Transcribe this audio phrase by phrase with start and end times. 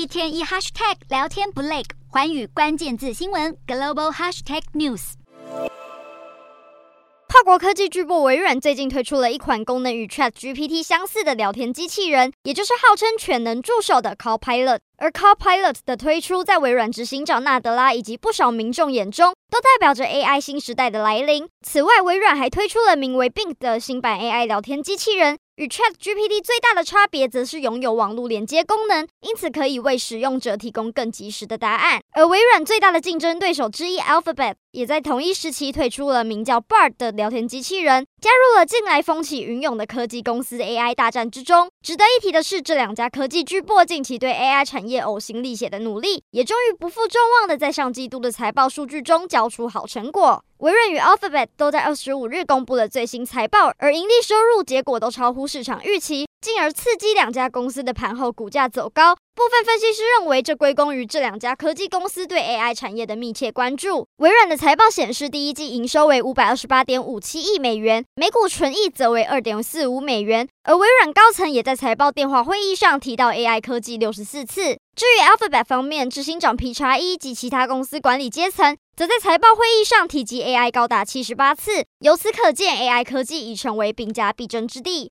[0.00, 5.12] 一天一 hashtag 聊天不累，寰宇关键字新闻 global hashtag news。
[7.28, 14.78] 跨国科技巨擘微软最近推出了一款功能与 ChatGPT 相似的聊天机器人，也就是号称全能助手的 Copilot。
[14.96, 21.46] 而 Copilot 的推出，在微软执行长纳德拉以及不少民众眼中，都代表着 AI 新时代的来临。
[21.60, 25.38] 此外，微软还推出了名为 Bing 的新版 AI 聊天机器人。
[25.60, 32.00] 与 ChatGPT 最大的差别，则是拥有网络连接功能，因此可以为使用者提供更及时的答案。
[32.12, 41.68] 而微软最大的竞争对手之一 Alphabet，也在同一时期推出了名叫 Bard 的聊天机器人，加入了近来风起云涌的科技公司 AI 大战之中。
[41.82, 50.42] 值得一提的是，这两家科技巨擘近期对 AI 产业呕心沥血的努力，也终于不负众望的在上季度的财报数据中交出好成果。
[50.60, 59.14] 微软与 Alphabet 都在二十五日公布了最新财报，而盈利收入结果都超乎市场预期，进而刺激两家公司的盘后股价走高。
[59.14, 64.06] 部分分析师认为，这归功于这两家科技公司对 AI 产业的密切关注。
[64.16, 70.46] 微软的财报显示，第一季营收为五百二十八点五七亿美元，每股纯益则为二点四五美元。
[70.64, 74.76] 而微软高层也在财报电话会议上提到 AI 科技六十四次。
[74.94, 81.86] 至于 Alphabet 方面，执行长皮查伊及其他公司管理阶层则在财报会议上提及 AI 高达七十八次。
[82.00, 85.08] 由此可见，AI 科技已成为兵家必争之地。